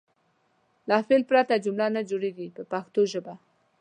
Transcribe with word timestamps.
له 0.89 0.95
فعل 1.07 1.23
پرته 1.29 1.63
جمله 1.65 1.87
نه 1.95 2.01
جوړیږي 2.09 2.47
په 2.55 2.61
پښتو 2.71 3.01
ژبه. 3.11 3.33